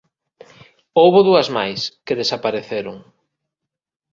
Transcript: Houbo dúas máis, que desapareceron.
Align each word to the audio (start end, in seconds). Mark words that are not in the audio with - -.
Houbo 0.99 1.19
dúas 1.27 1.47
máis, 1.57 1.81
que 2.05 2.17
desapareceron. 2.21 2.97